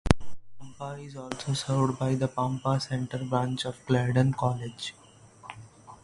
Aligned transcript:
Pampa 0.59 0.97
is 0.99 1.15
also 1.15 1.53
served 1.53 1.99
by 1.99 2.15
the 2.15 2.27
Pampa 2.27 2.79
Center 2.79 3.19
branch 3.23 3.65
of 3.65 3.85
Clarendon 3.85 4.33
College. 4.33 4.95